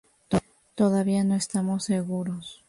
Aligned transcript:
Todavía 0.73 1.23
no 1.23 1.35
estamos 1.35 1.83
seguros. 1.85 2.59